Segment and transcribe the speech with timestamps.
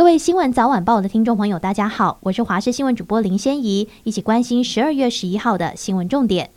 [0.00, 6.48] 各位新闻早晚报的听众朋友，大家好，我是华视新闻主播林仙怡，一起关心十二月十一号的新闻重点。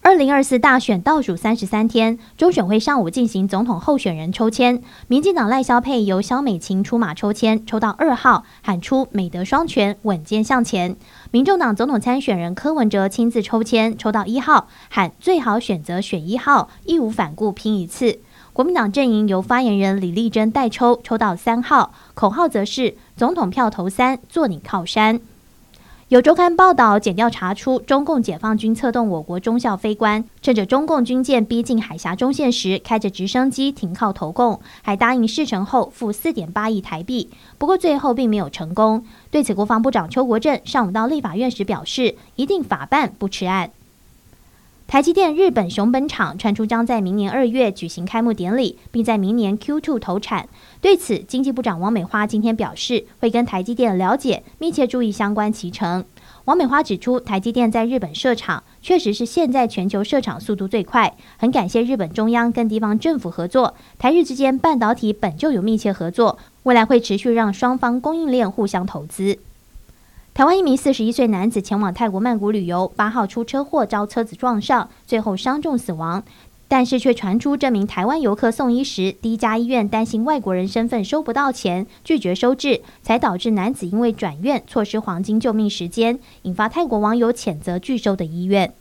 [0.00, 10.96] 二零二四大选倒数三十三天，中选会上午进行总统候选人抽签，民进党赖萧配由萧美琴出马抽签，抽到二号，喊出“美德双全，稳健向前”。
[11.30, 18.18] 民众党总统参选人柯文哲亲自抽签，抽到一号，喊“最好选择选一号，义无反顾拼一次”。
[18.56, 25.20] 国民党阵营由发言人李丽珍代抽，抽到三号，口号则是“总统票投三，做你靠山”。
[26.08, 37.28] 有周刊报道，检调查出中共解放军策动我国中校飞官，趁着中共军舰逼近海峡中线时，开着直升机停靠投共，还答应事成后付四点八亿台币。
[37.58, 39.04] 不过最后并没有成功。
[39.30, 43.70] 对此，国防部长邱国正上午到立法院时表示，一定法办不吃案。
[44.88, 50.48] 台积电日本熊本厂传出将在明年二月举行开幕典礼，并在明年 Q2 投产。
[50.80, 56.04] 对此，经济部长王美花今天表示，会跟台积电了解，密切注意相关期程。
[56.44, 63.74] 王美花指出，台积电在日本设厂，确实是现在全球设厂速度最快，很感谢日本中央跟地方政府合作。
[63.98, 69.36] 台日之间半导体本就有密切合作，未来会持续让双方供应链互相投资。
[70.36, 76.22] 台湾一名四十一岁男子前往泰国曼谷旅游，八号出车祸遭车子撞上，最后伤重死亡。
[76.68, 88.74] 但是却传出这名台湾游客送医时，第一家医院担心外国人身份收不到钱，拒绝收治，才导致男子因为转院错失黄金救命时间，引发泰国网友谴责拒收的医院。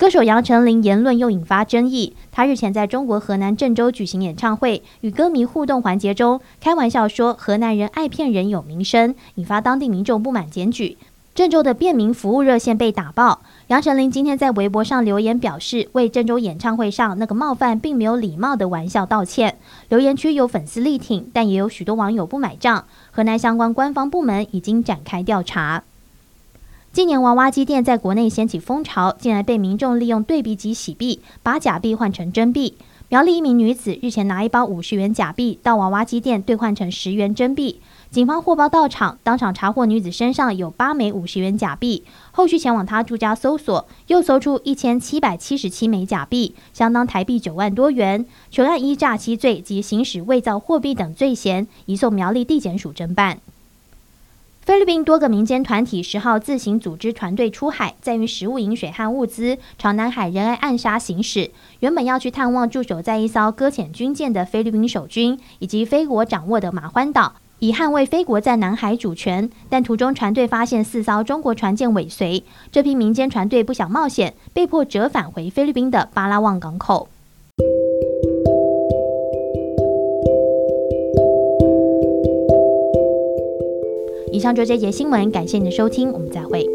[0.00, 2.14] 歌手杨丞琳言论又引发争议。
[2.32, 10.96] 他日前在中国河南郑州举行演唱会，与歌迷互动环节中，开玩笑说河南人爱骗人有名声，引发当地民众不满检举。
[11.34, 13.42] 郑州的便民服务热线被打爆。
[13.66, 19.58] 杨丞琳今天在微博上留言表示，为郑州演唱会上那个冒犯并没有礼貌的玩笑道歉。
[19.90, 22.86] 留言区有粉丝力挺，但也有许多网友不买账。
[23.10, 25.82] 河南相关官方部门已经展开调查。
[26.92, 32.74] 近年娃娃机店在国内掀起风潮，竟然被民众利用对比机洗币，把假币换成真币。
[33.08, 37.80] 苗栗一名女子日前拿一包五十元假币到娃娃机店兑换成十元真币，
[38.10, 42.02] 警方获报到场，当场查获女子身上有八枚五十元假币。
[42.32, 48.26] 后续前往她住家搜索，又搜出一千七百七十七枚假币，相当台币九万多元。
[48.50, 53.38] 全案依诈欺罪及行使伪造货币等罪嫌，移送苗栗地检署侦办。
[54.62, 61.50] 菲律宾多个民间团体十号自行组织团队出海，载运食物、饮水和物资，朝南海仁爱暗沙行驶。
[61.80, 69.50] 原本要去探望驻守在一艘搁浅军舰的菲律宾守军，以及菲国掌握的马欢岛，以捍卫菲国在南海主权。
[69.70, 77.08] 但途中船队发现四艘中国船舰尾随，这批民间船队不想冒险，被迫折返回菲律宾的巴拉望港口。
[84.32, 86.66] 以上就这节新闻，感谢您的收听，我们再会。